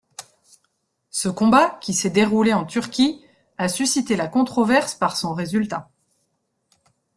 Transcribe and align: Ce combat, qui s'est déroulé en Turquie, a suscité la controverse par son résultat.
Ce 1.11 1.29
combat, 1.29 1.77
qui 1.79 1.93
s'est 1.93 2.09
déroulé 2.09 2.53
en 2.55 2.65
Turquie, 2.65 3.23
a 3.59 3.67
suscité 3.69 4.15
la 4.15 4.27
controverse 4.27 4.95
par 4.95 5.15
son 5.15 5.35
résultat. 5.35 5.91